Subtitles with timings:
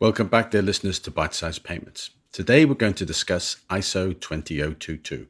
[0.00, 2.08] Welcome back, dear listeners, to Bitesize Payments.
[2.32, 5.26] Today we're going to discuss ISO 20022.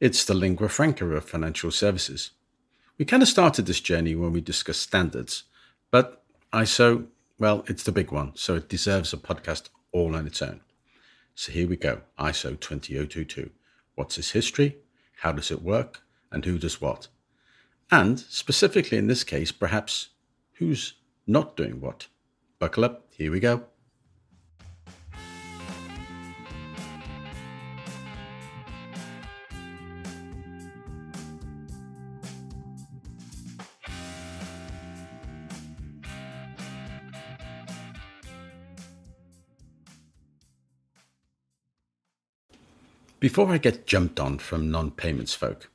[0.00, 2.30] It's the lingua franca of financial services.
[2.96, 5.42] We kind of started this journey when we discussed standards,
[5.90, 7.08] but ISO,
[7.38, 10.62] well, it's the big one, so it deserves a podcast all on its own.
[11.34, 13.50] So here we go ISO 20022.
[13.96, 14.78] What's its history?
[15.18, 16.00] How does it work?
[16.32, 17.08] And who does what?
[17.90, 20.08] And specifically in this case, perhaps
[20.54, 20.94] who's
[21.26, 22.06] not doing what?
[22.58, 23.62] Buckle up, here we go.
[43.20, 45.70] Before I get jumped on from non payments folk,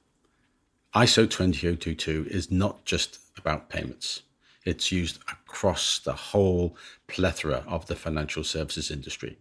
[0.93, 4.23] ISO 20022 is not just about payments.
[4.65, 6.77] It's used across the whole
[7.07, 9.37] plethora of the financial services industry.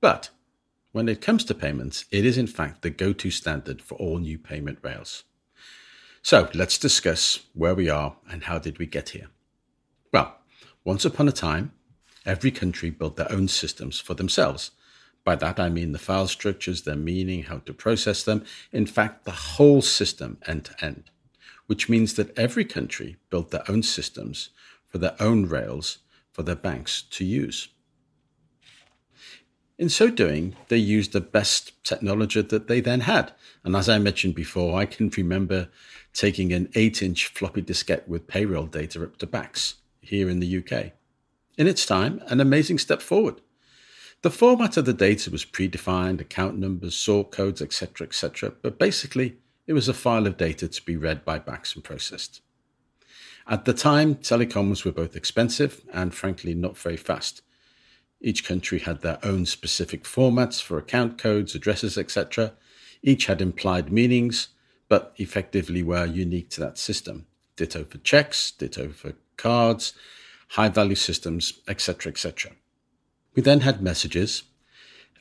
[0.00, 0.30] But
[0.92, 4.18] when it comes to payments, it is in fact the go to standard for all
[4.18, 5.24] new payment rails.
[6.22, 9.28] So let's discuss where we are and how did we get here.
[10.12, 10.36] Well,
[10.84, 11.72] once upon a time,
[12.26, 14.72] every country built their own systems for themselves.
[15.24, 19.24] By that I mean the file structures, their meaning, how to process them, in fact,
[19.24, 21.11] the whole system end to end
[21.72, 24.50] which means that every country built their own systems
[24.88, 27.68] for their own rails for their banks to use.
[29.78, 33.32] In so doing, they used the best technology that they then had.
[33.64, 35.70] And as I mentioned before, I can remember
[36.12, 40.58] taking an 8 inch floppy diskette with payroll data up to BACS here in the
[40.58, 40.92] UK.
[41.56, 43.40] In its time, an amazing step forward.
[44.20, 49.38] The format of the data was predefined, account numbers, sort codes, etc., etc., but basically
[49.66, 52.40] it was a file of data to be read by BACS and processed.
[53.46, 57.42] At the time, telecoms were both expensive and frankly not very fast.
[58.20, 62.52] Each country had their own specific formats for account codes, addresses, etc.
[63.02, 64.48] Each had implied meanings,
[64.88, 67.26] but effectively were unique to that system.
[67.56, 69.92] Ditto for checks, ditto for cards,
[70.50, 72.52] high value systems, etc., etc.
[73.34, 74.44] We then had messages.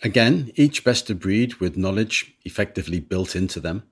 [0.03, 3.83] Again, each best of breed with knowledge effectively built into them.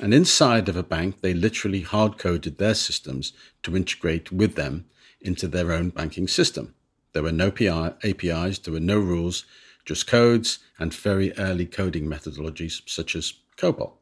[0.00, 4.86] And inside of a bank, they literally hard coded their systems to integrate with them
[5.20, 6.74] into their own banking system.
[7.12, 9.46] There were no APIs, there were no rules,
[9.86, 13.94] just codes and very early coding methodologies such as COBOL.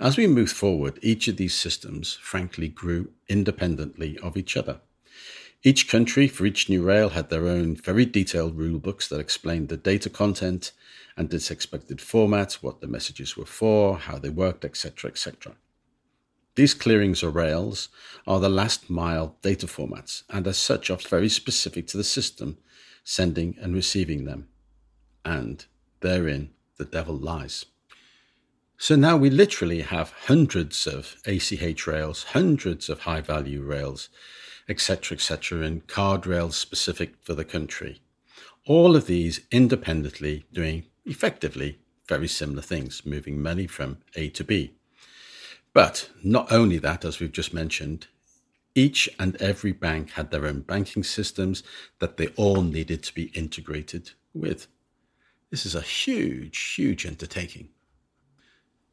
[0.00, 4.80] As we moved forward, each of these systems frankly grew independently of each other.
[5.64, 9.68] Each country for each new rail had their own very detailed rule books that explained
[9.68, 10.72] the data content
[11.16, 15.56] and its expected format, what the messages were for, how they worked, etc., etc.
[16.54, 17.88] These clearings or rails
[18.26, 22.58] are the last mile data formats and as such are very specific to the system
[23.02, 24.48] sending and receiving them.
[25.24, 25.64] And
[26.00, 27.64] therein the devil lies.
[28.76, 34.08] So now we literally have hundreds of ACH rails, hundreds of high value rails,
[34.68, 38.00] etc., etc., and card rails specific for the country.
[38.66, 44.72] All of these independently doing effectively very similar things, moving money from A to B.
[45.72, 48.06] But not only that, as we've just mentioned,
[48.74, 51.62] each and every bank had their own banking systems
[51.98, 54.66] that they all needed to be integrated with.
[55.50, 57.68] This is a huge, huge undertaking.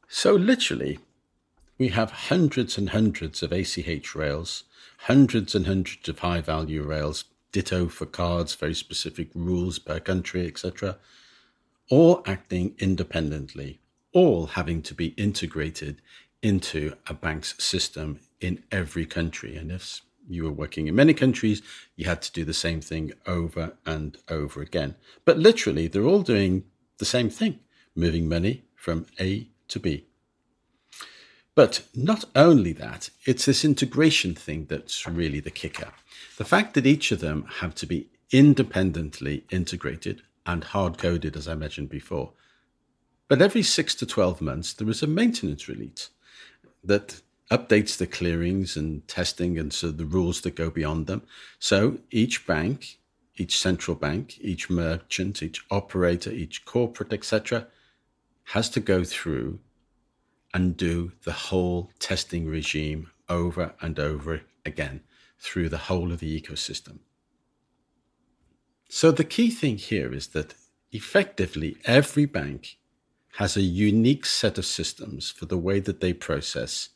[0.07, 0.99] So, literally,
[1.77, 4.63] we have hundreds and hundreds of ACH rails,
[4.99, 10.45] hundreds and hundreds of high value rails, ditto for cards, very specific rules per country,
[10.47, 10.97] etc
[11.89, 13.79] all acting independently,
[14.11, 16.01] all having to be integrated
[16.41, 19.55] into a bank's system in every country.
[19.55, 21.61] And if you were working in many countries,
[21.95, 24.95] you had to do the same thing over and over again.
[25.23, 26.63] But literally, they're all doing
[26.97, 27.59] the same thing,
[27.95, 30.05] moving money from A to B.
[31.55, 35.93] But not only that, it's this integration thing that's really the kicker.
[36.37, 41.47] The fact that each of them have to be independently integrated and hard coded, as
[41.47, 42.33] I mentioned before.
[43.29, 46.09] But every six to 12 months, there is a maintenance release
[46.83, 51.21] that updates the clearings and testing and so the rules that go beyond them.
[51.57, 52.99] So each bank,
[53.37, 57.67] each central bank, each merchant, each operator, each corporate, etc.,
[58.49, 59.59] has to go through
[60.55, 65.01] and do the whole testing regime over and over again
[65.39, 66.99] through the whole of the ecosystem.
[68.89, 70.55] So the key thing here is that
[70.91, 72.77] effectively every bank
[73.39, 76.89] has a unique set of systems for the way that they process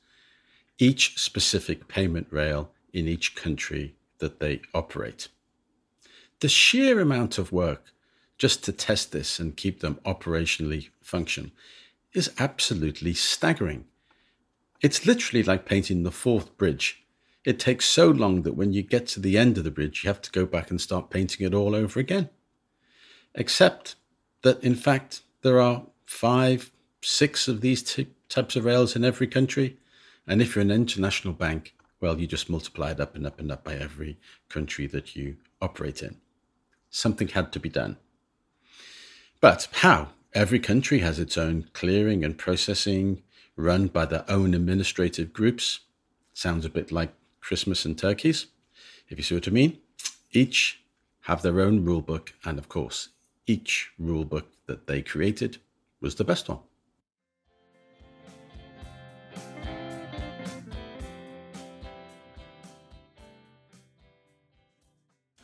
[0.80, 5.30] each specific payment rail in each country that they operate.
[6.40, 7.92] the sheer amount of work
[8.38, 11.52] just to test this and keep them operationally functional
[12.14, 13.86] is absolutely staggering.
[14.82, 17.04] It's literally like painting the Forth bridge.
[17.46, 20.08] It takes so long that when you get to the end of the bridge, you
[20.08, 22.30] have to go back and start painting it all over again.
[23.36, 23.96] Except
[24.42, 26.72] that, in fact, there are five,
[27.02, 29.78] six of these t- types of rails in every country.
[30.28, 33.52] And if you're an international bank, well, you just multiply it up and up and
[33.52, 34.18] up by every
[34.48, 36.18] country that you operate in.
[36.90, 37.98] Something had to be done.
[39.42, 40.10] But how?
[40.36, 43.24] Every country has its own clearing and processing
[43.56, 45.80] run by their own administrative groups.
[46.34, 48.46] Sounds a bit like Christmas and turkeys,
[49.08, 49.80] if you see what I mean.
[50.32, 50.82] Each
[51.22, 53.10] have their own rule book, and of course,
[53.48, 55.58] each rule book that they created
[56.00, 56.60] was the best one.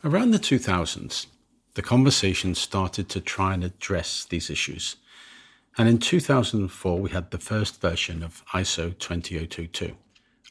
[0.04, 1.26] Around the 2000s,
[1.76, 4.96] the conversation started to try and address these issues.
[5.78, 9.96] And in 2004, we had the first version of ISO 20022.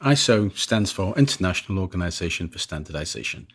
[0.03, 3.49] ISO stands for International Organization for Standardization.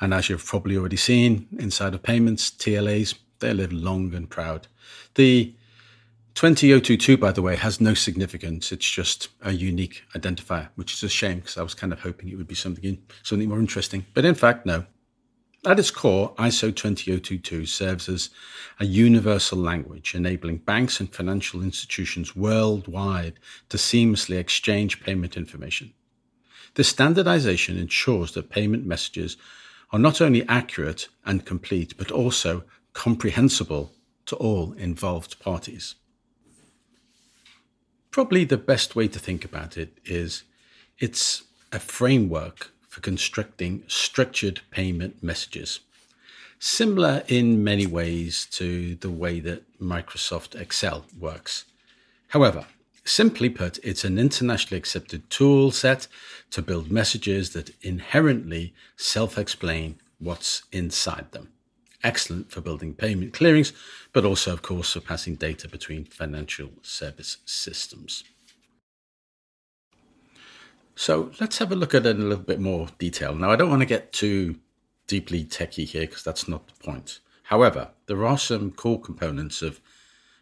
[0.00, 4.68] And as you've probably already seen, inside of payments, TLAs, they live long and proud.
[5.14, 5.52] The
[6.34, 8.70] 20022, by the way, has no significance.
[8.70, 12.28] It's just a unique identifier, which is a shame because I was kind of hoping
[12.28, 14.06] it would be something, something more interesting.
[14.14, 14.84] But in fact, no.
[15.66, 18.30] At its core, ISO 20022 serves as
[18.78, 25.92] a universal language enabling banks and financial institutions worldwide to seamlessly exchange payment information.
[26.76, 29.36] This standardization ensures that payment messages
[29.92, 32.64] are not only accurate and complete, but also
[32.94, 33.92] comprehensible
[34.26, 35.96] to all involved parties.
[38.10, 40.44] Probably the best way to think about it is
[40.98, 45.78] it's a framework for constructing structured payment messages.
[46.58, 51.64] Similar in many ways to the way that Microsoft Excel works.
[52.28, 52.66] However,
[53.04, 56.08] simply put, it's an internationally accepted tool set
[56.50, 61.48] to build messages that inherently self explain what's inside them.
[62.02, 63.72] Excellent for building payment clearings,
[64.12, 68.24] but also, of course, for passing data between financial service systems.
[70.94, 73.34] So let's have a look at it in a little bit more detail.
[73.34, 74.56] Now, I don't want to get too
[75.06, 77.20] deeply techy here because that's not the point.
[77.44, 79.80] However, there are some core components of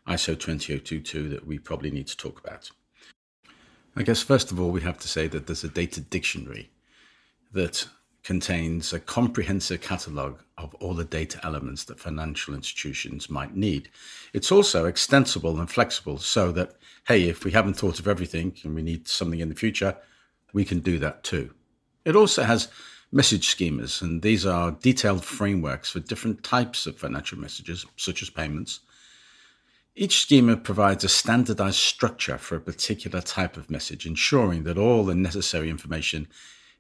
[0.07, 2.71] ISO 20022 that we probably need to talk about.
[3.97, 6.71] I guess, first of all, we have to say that there's a data dictionary
[7.53, 7.89] that
[8.23, 13.89] contains a comprehensive catalogue of all the data elements that financial institutions might need.
[14.35, 16.75] It's also extensible and flexible so that,
[17.07, 19.97] hey, if we haven't thought of everything and we need something in the future,
[20.53, 21.55] we can do that too.
[22.05, 22.69] It also has
[23.13, 28.31] message schemas, and these are detailed frameworks for different types of financial messages, such as
[28.31, 28.81] payments.
[29.95, 35.05] Each schema provides a standardized structure for a particular type of message, ensuring that all
[35.05, 36.29] the necessary information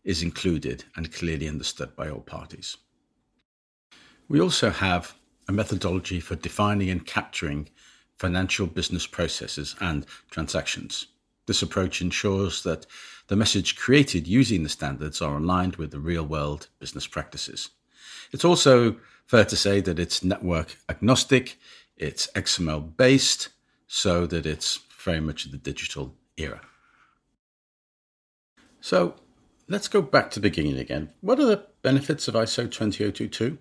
[0.04, 2.76] is included and clearly understood by all parties.
[4.28, 5.14] We also have
[5.48, 7.70] a methodology for defining and capturing
[8.18, 11.06] financial business processes and transactions.
[11.48, 12.84] This approach ensures that
[13.28, 17.70] the message created using the standards are aligned with the real world business practices.
[18.32, 21.58] It's also fair to say that it's network agnostic,
[21.96, 23.48] it's XML based,
[23.86, 26.60] so that it's very much the digital era.
[28.82, 29.14] So
[29.68, 31.14] let's go back to the beginning again.
[31.22, 33.56] What are the benefits of ISO 20022?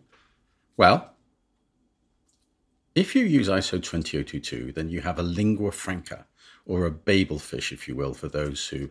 [0.75, 1.13] Well,
[2.95, 6.25] if you use ISO 20022, then you have a lingua franca,
[6.67, 8.89] or a Babel fish, if you will, for those who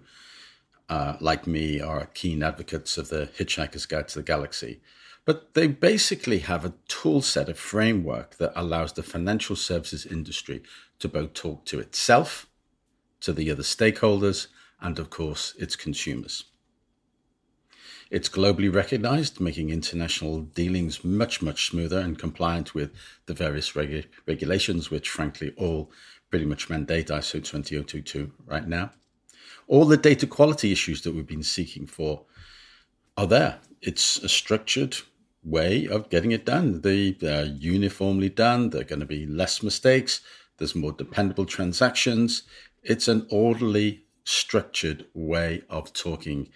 [0.89, 4.81] uh, like me, are keen advocates of the Hitchhiker's Guide to the Galaxy.
[5.25, 10.63] But they basically have a tool set, a framework that allows the financial services industry
[11.01, 12.47] to both talk to itself,
[13.21, 14.47] to the other stakeholders,
[14.81, 16.45] and of course, its consumers.
[18.09, 22.93] It's globally recognized, making international dealings much, much smoother and compliant with
[23.27, 25.91] the various regu- regulations, which frankly all
[26.31, 28.91] pretty much mandate ISO 20022 right now
[29.69, 32.25] all the data quality issues that we've been seeking for
[33.17, 33.59] are there.
[33.81, 34.97] It's a structured
[35.43, 36.83] way of getting it done.
[36.83, 38.71] They, they're uniformly done.
[38.71, 40.21] There are going to be less mistakes.
[40.59, 42.43] There's more dependable transactions.
[42.83, 46.49] It's an orderly, structured way of talking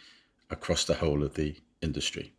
[0.50, 2.32] across the whole of the industry.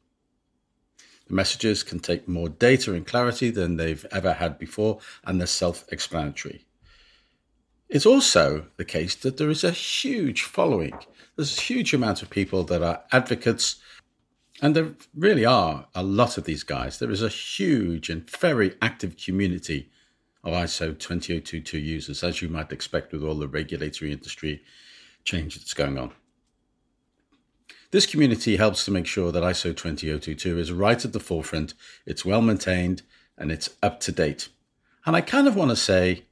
[1.27, 5.47] The messages can take more data and clarity than they've ever had before, and they're
[5.47, 6.65] self explanatory.
[7.91, 10.97] It's also the case that there is a huge following.
[11.35, 13.81] There's a huge amount of people that are advocates
[14.61, 16.99] And there really are a lot of these guys.
[16.99, 19.89] There is a huge and very active community
[20.43, 24.61] of ISO 20022 users, as you might expect with all the regulatory industry
[25.23, 26.11] change that's going on.
[27.89, 31.73] This community helps to make sure that ISO 20022 is right at the forefront,
[32.05, 33.01] it's well maintained,
[33.37, 34.49] and it's up to date.
[35.05, 36.25] And I kind of want to say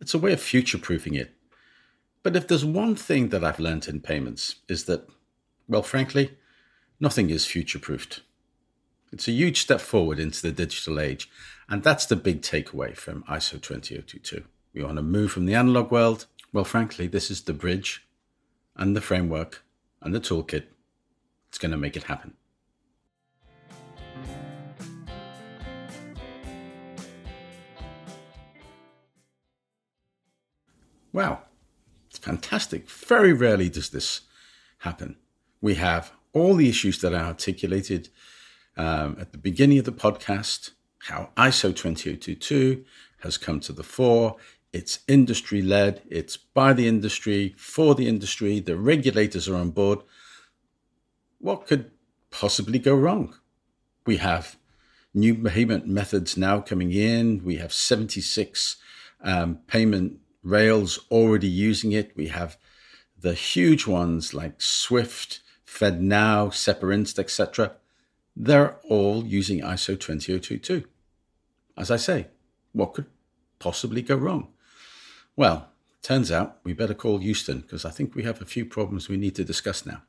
[0.00, 1.34] it's a way of future proofing it.
[2.22, 5.08] But if there's one thing that I've learned in payments is that,
[5.68, 6.36] well, frankly,
[7.00, 8.22] nothing is future proofed.
[9.12, 11.30] It's a huge step forward into the digital age.
[11.68, 14.44] And that's the big takeaway from ISO 20022.
[14.74, 16.26] We want to move from the analog world.
[16.52, 18.06] Well, frankly, this is the bridge
[18.76, 19.64] and the framework
[20.00, 20.64] and the toolkit.
[21.48, 22.34] It's going to make it happen.
[31.18, 31.40] Wow,
[32.08, 32.88] it's fantastic.
[32.88, 34.20] Very rarely does this
[34.78, 35.16] happen.
[35.60, 38.08] We have all the issues that I articulated
[38.76, 40.70] um, at the beginning of the podcast,
[41.08, 42.84] how ISO 20022
[43.24, 44.36] has come to the fore.
[44.72, 49.98] It's industry led, it's by the industry, for the industry, the regulators are on board.
[51.38, 51.90] What could
[52.30, 53.34] possibly go wrong?
[54.06, 54.56] We have
[55.12, 57.42] new payment methods now coming in.
[57.42, 58.76] We have 76
[59.24, 62.16] um, payment rails already using it.
[62.16, 62.56] We have
[63.20, 67.72] the huge ones like Swift, FedNow, SEPA etc.
[68.36, 70.84] They're all using ISO 20022.
[71.76, 72.28] As I say,
[72.72, 73.06] what could
[73.58, 74.48] possibly go wrong?
[75.36, 75.68] Well,
[76.02, 79.16] turns out we better call Houston because I think we have a few problems we
[79.16, 80.02] need to discuss now.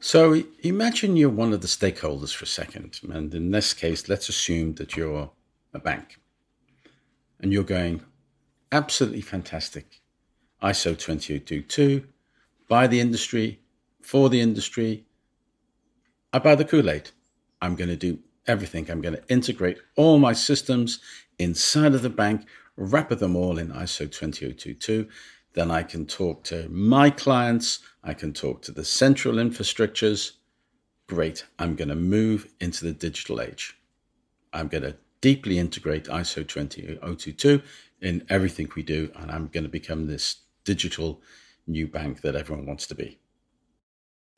[0.00, 3.00] So imagine you're one of the stakeholders for a second.
[3.10, 5.30] And in this case, let's assume that you're
[5.74, 6.18] a bank
[7.40, 8.02] and you're going,
[8.72, 10.00] absolutely fantastic.
[10.62, 12.04] ISO 20022,
[12.68, 13.60] by the industry,
[14.02, 15.04] for the industry.
[16.32, 17.10] I buy the Kool Aid.
[17.62, 18.90] I'm going to do everything.
[18.90, 21.00] I'm going to integrate all my systems
[21.38, 22.46] inside of the bank
[22.78, 25.08] wrap them all in ISO 20022.
[25.54, 27.80] Then I can talk to my clients.
[28.04, 30.32] I can talk to the central infrastructures.
[31.08, 31.44] Great.
[31.58, 33.76] I'm going to move into the digital age.
[34.52, 37.62] I'm going to deeply integrate ISO 20022
[38.00, 39.10] in everything we do.
[39.16, 41.20] And I'm going to become this digital
[41.66, 43.18] new bank that everyone wants to be.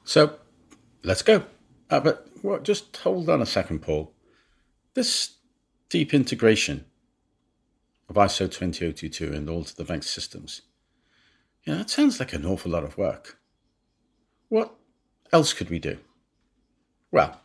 [0.05, 0.39] So
[1.03, 1.45] let's go.
[1.89, 4.13] Uh, but well, just hold on a second, Paul.
[4.95, 5.37] This
[5.89, 6.85] deep integration
[8.09, 10.63] of ISO 20022 and all to the bank systems.
[11.65, 13.39] Yeah, that sounds like an awful lot of work.
[14.49, 14.75] What
[15.33, 15.99] else could we do?
[17.13, 17.41] Well,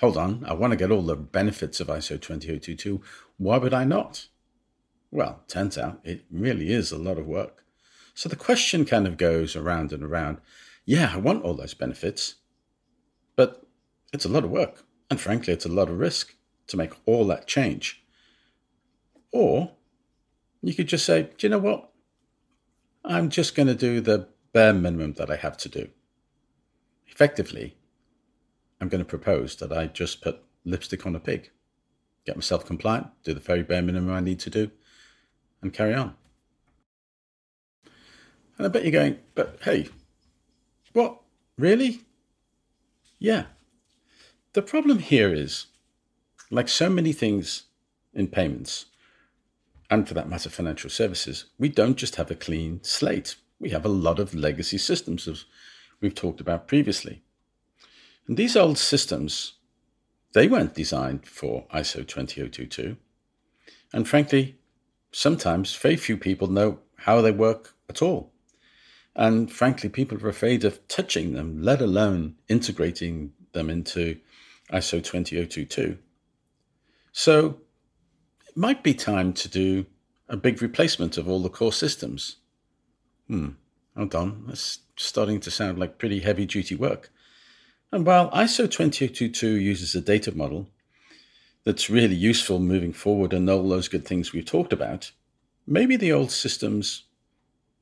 [0.00, 3.02] hold on, I want to get all the benefits of ISO 20022.
[3.36, 4.28] Why would I not?
[5.10, 7.64] Well, turns out it really is a lot of work.
[8.14, 10.38] So the question kind of goes around and around.
[10.86, 12.36] Yeah, I want all those benefits,
[13.36, 13.62] but
[14.12, 14.84] it's a lot of work.
[15.10, 16.34] And frankly, it's a lot of risk
[16.68, 18.02] to make all that change.
[19.32, 19.72] Or
[20.62, 21.90] you could just say, do you know what?
[23.04, 25.88] I'm just going to do the bare minimum that I have to do.
[27.08, 27.76] Effectively,
[28.80, 31.50] I'm going to propose that I just put lipstick on a pig,
[32.24, 34.70] get myself compliant, do the very bare minimum I need to do,
[35.62, 36.14] and carry on.
[38.56, 39.88] And I bet you're going, but hey,
[40.92, 41.20] what?
[41.56, 42.02] Really?
[43.18, 43.44] Yeah.
[44.52, 45.66] The problem here is,
[46.50, 47.64] like so many things
[48.12, 48.86] in payments,
[49.88, 53.36] and for that matter, financial services, we don't just have a clean slate.
[53.58, 55.44] We have a lot of legacy systems, as
[56.00, 57.22] we've talked about previously.
[58.26, 59.54] And these old systems,
[60.32, 62.96] they weren't designed for ISO 20022.
[63.92, 64.58] And frankly,
[65.12, 68.32] sometimes very few people know how they work at all.
[69.16, 74.18] And frankly, people are afraid of touching them, let alone integrating them into
[74.72, 75.98] ISO 20022.
[77.12, 77.60] So
[78.48, 79.86] it might be time to do
[80.28, 82.36] a big replacement of all the core systems.
[83.26, 83.50] Hmm,
[83.96, 87.10] hold on, that's starting to sound like pretty heavy duty work.
[87.92, 90.68] And while ISO 20022 uses a data model
[91.64, 95.10] that's really useful moving forward and all those good things we've talked about,
[95.66, 97.04] maybe the old systems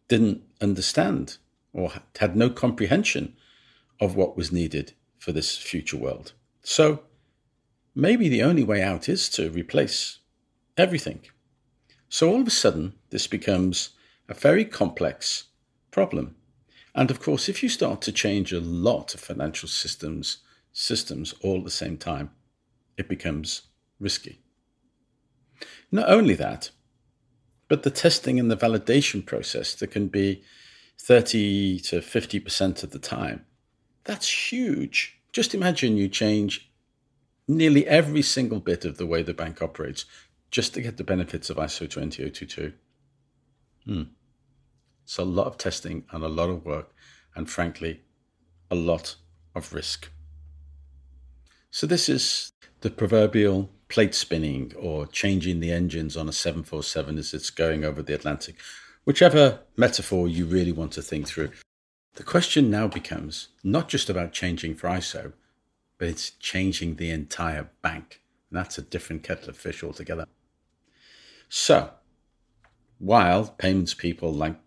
[0.09, 1.37] didn't understand
[1.73, 3.37] or had no comprehension
[4.01, 6.33] of what was needed for this future world.
[6.63, 7.03] So
[7.95, 10.19] maybe the only way out is to replace
[10.77, 11.21] everything.
[12.09, 13.91] So all of a sudden, this becomes
[14.29, 15.45] a very complex
[15.91, 16.37] problem.
[16.99, 20.39] And of course, if you start to change a lot of financial systems,
[20.73, 22.33] systems all at the same time,
[22.97, 23.63] it becomes
[24.01, 24.41] risky.
[25.93, 26.71] Not only that,
[27.69, 30.43] but the testing and the validation process that can be
[31.01, 33.47] 30 to 50% of the time
[34.03, 35.21] That's huge.
[35.33, 36.73] Just imagine you change
[37.47, 40.05] nearly every single bit of the way the bank operates
[40.51, 42.73] just to get the benefits of ISO 20022.
[43.85, 44.03] Hmm.
[45.09, 46.95] It's a lot of testing and a lot of work,
[47.35, 48.03] and frankly,
[48.71, 49.17] a lot
[49.55, 50.11] of risk.
[51.71, 57.33] So, this is the proverbial plate spinning or changing the engines on a 747 as
[57.33, 58.57] it's going over the Atlantic,
[59.05, 61.53] whichever metaphor you really want to think through.
[62.17, 65.33] The question now becomes not just about changing for ISO,
[65.97, 68.21] but it's changing the entire bank.
[68.51, 70.27] And that's a different kettle of fish altogether.
[71.49, 71.93] So,
[72.99, 74.59] while payments people like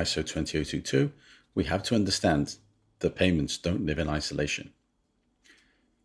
[0.00, 1.12] ISO 20022,
[1.54, 2.56] we have to understand
[3.00, 4.72] that payments don't live in isolation.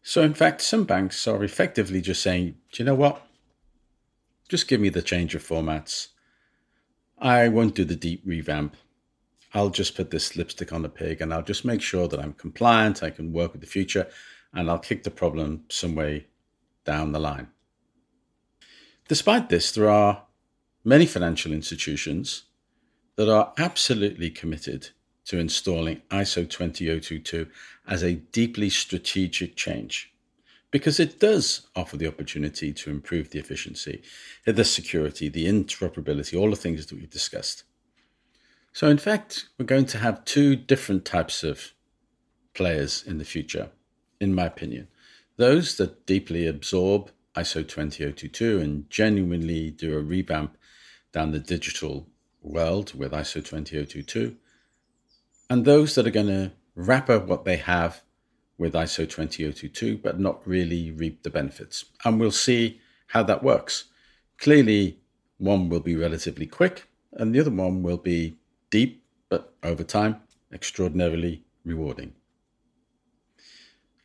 [0.01, 3.25] So, in fact, some banks are effectively just saying, do you know what?
[4.47, 6.09] Just give me the change of formats.
[7.17, 8.75] I won't do the deep revamp.
[9.53, 12.33] I'll just put this lipstick on the pig and I'll just make sure that I'm
[12.33, 14.07] compliant, I can work with the future,
[14.53, 16.27] and I'll kick the problem some way
[16.83, 17.47] down the line.
[19.07, 20.23] Despite this, there are
[20.83, 22.43] many financial institutions
[23.15, 24.89] that are absolutely committed
[25.25, 27.47] to installing ISO 20022
[27.87, 30.13] as a deeply strategic change
[30.71, 34.01] because it does offer the opportunity to improve the efficiency,
[34.45, 37.63] the security, the interoperability, all the things that we've discussed.
[38.73, 41.71] So, in fact, we're going to have two different types of
[42.53, 43.69] players in the future,
[44.19, 44.89] in my opinion.
[45.37, 50.57] Those that deeply absorb ISO 20022 and genuinely do a revamp
[51.13, 52.09] down the digital
[52.45, 54.35] world with ISO 20022,
[55.49, 58.01] and those that are going to wrap up what they have
[58.57, 61.85] with ISO 20022, but not really reap the benefits.
[62.03, 63.85] And we'll see how that works.
[64.37, 64.99] Clearly,
[65.37, 68.37] one will be relatively quick, and the other one will be
[68.69, 70.21] deep, but over time,
[70.51, 72.13] extraordinarily rewarding.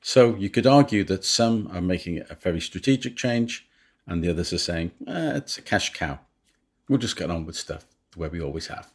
[0.03, 3.69] So you could argue that some are making a very strategic change,
[4.07, 6.21] and the others are saying, eh, it's a cash cow.
[6.89, 8.91] We'll just get on with stuff the way we always have.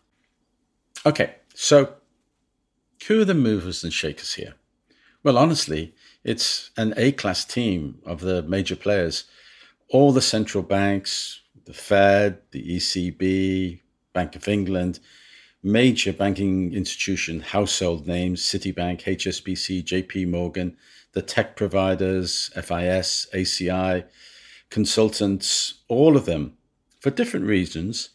[1.06, 1.96] Okay, so
[3.08, 4.56] who are the movers and shakers here?
[5.24, 9.26] Well, honestly, it's an A class team of the major players.
[9.90, 13.82] All the central banks, the Fed, the ECB,
[14.14, 15.00] Bank of England,
[15.62, 20.78] major banking institution household names Citibank, HSBC, JP Morgan,
[21.14, 24.06] the tech providers, FIS, ACI,
[24.70, 26.58] consultants, all of them,
[27.00, 28.10] for different reasons,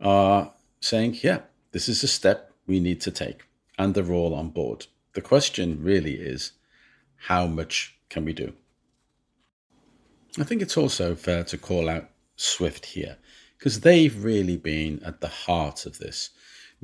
[0.00, 1.40] are saying, yeah,
[1.72, 3.44] this is a step we need to take
[3.78, 4.86] and they're all on board.
[5.14, 6.52] The question really is
[7.16, 8.52] how much can we do?
[10.38, 13.16] I think it's also fair to call out Swift here
[13.58, 16.30] because they've really been at the heart of this.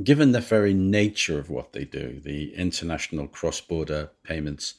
[0.03, 4.75] Given the very nature of what they do, the international cross border payments,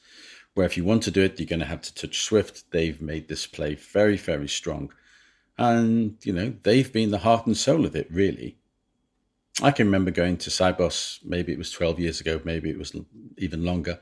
[0.54, 2.70] where if you want to do it, you're going to have to touch Swift.
[2.72, 4.92] They've made this play very, very strong.
[5.56, 8.58] And, you know, they've been the heart and soul of it, really.
[9.62, 12.96] I can remember going to Sibos, maybe it was 12 years ago, maybe it was
[13.38, 14.00] even longer,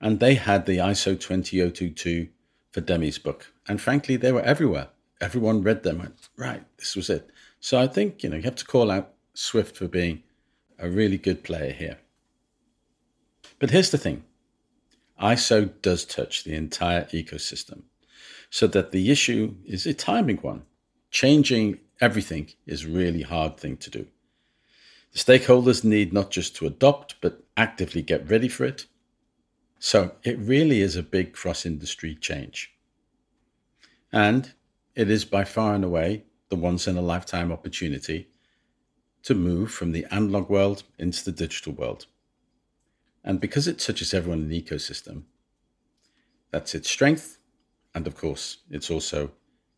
[0.00, 2.28] and they had the ISO 20022
[2.70, 3.52] for Dummies book.
[3.68, 4.88] And frankly, they were everywhere.
[5.20, 5.98] Everyone read them.
[5.98, 7.30] Went, right, this was it.
[7.60, 10.22] So I think, you know, you have to call out Swift for being
[10.78, 11.98] a really good player here.
[13.58, 14.24] But here's the thing
[15.20, 17.82] ISO does touch the entire ecosystem,
[18.48, 20.62] so that the issue is a timing one.
[21.10, 24.06] Changing everything is a really hard thing to do.
[25.12, 28.86] The stakeholders need not just to adopt, but actively get ready for it.
[29.78, 32.72] So it really is a big cross industry change.
[34.12, 34.52] And
[34.94, 38.28] it is by far and away the once in a lifetime opportunity
[39.22, 42.06] to move from the analog world into the digital world.
[43.24, 45.24] And because it touches everyone in the ecosystem,
[46.50, 47.38] that's its strength.
[47.94, 49.32] And of course, it's also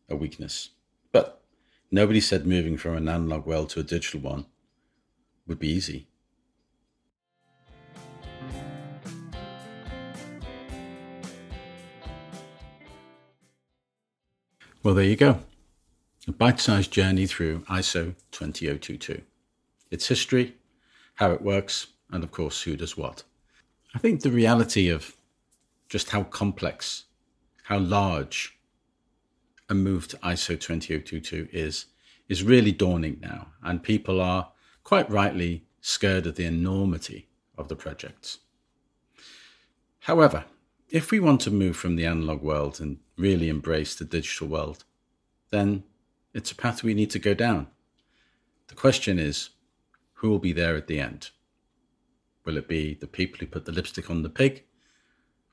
[0.09, 0.69] a weakness.
[1.91, 4.45] Nobody said moving from an analog world to a digital one
[5.47, 6.07] would be easy.
[14.83, 15.39] Well, there you go.
[16.27, 19.23] A bite sized journey through ISO 20022.
[19.89, 20.55] Its history,
[21.15, 23.23] how it works, and of course, who does what.
[23.95, 25.15] I think the reality of
[25.89, 27.05] just how complex,
[27.63, 28.58] how large
[29.69, 31.85] a move to ISO 20022 is,
[32.27, 33.47] is really dawning now.
[33.63, 34.51] And people are
[34.83, 38.39] quite rightly scared of the enormity of the projects.
[40.01, 40.45] However,
[40.89, 44.85] if we want to move from the analog world and really embrace the digital world,
[45.51, 45.83] then
[46.33, 47.67] it's a path we need to go down.
[48.67, 49.49] The question is
[50.13, 51.29] who will be there at the end?
[52.45, 54.63] Will it be the people who put the lipstick on the pig,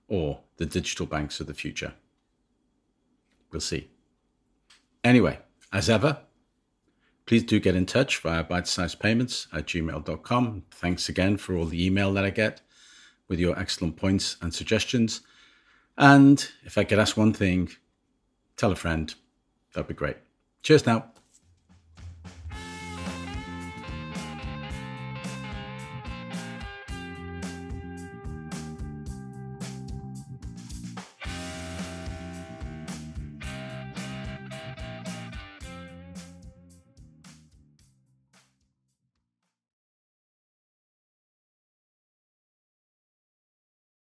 [0.08, 1.94] or the digital banks of the future.
[3.50, 3.88] We'll see.
[5.06, 5.38] Anyway,
[5.72, 6.18] as ever,
[7.26, 10.64] please do get in touch via bitesizepayments at gmail.com.
[10.72, 12.60] Thanks again for all the email that I get
[13.28, 15.20] with your excellent points and suggestions.
[15.96, 17.70] And if I could ask one thing,
[18.56, 19.14] tell a friend.
[19.74, 20.16] That'd be great.
[20.62, 21.12] Cheers now.